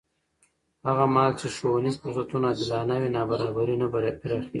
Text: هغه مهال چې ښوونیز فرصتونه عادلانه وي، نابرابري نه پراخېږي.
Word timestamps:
هغه 0.87 1.03
مهال 1.13 1.33
چې 1.39 1.47
ښوونیز 1.55 1.95
فرصتونه 2.01 2.45
عادلانه 2.49 2.95
وي، 3.01 3.09
نابرابري 3.15 3.75
نه 3.81 3.87
پراخېږي. 3.91 4.47